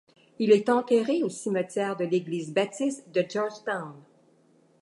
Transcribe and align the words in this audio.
Il 0.39 0.51
est 0.51 0.67
enterré 0.69 1.21
au 1.21 1.29
cimetière 1.29 1.95
de 1.95 2.05
l'Église 2.05 2.51
baptiste 2.51 3.11
de 3.13 3.23
Georgetown. 3.29 3.93